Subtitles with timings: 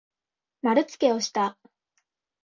[0.63, 1.59] まるつけをした。